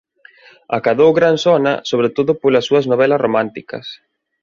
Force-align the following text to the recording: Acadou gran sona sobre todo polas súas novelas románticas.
Acadou 0.77 1.11
gran 1.19 1.37
sona 1.45 1.73
sobre 1.91 2.09
todo 2.17 2.31
polas 2.41 2.65
súas 2.67 2.85
novelas 2.91 3.23
románticas. 3.25 3.85